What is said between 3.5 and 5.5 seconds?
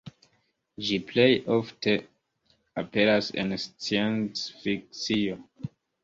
scienc-fikcio.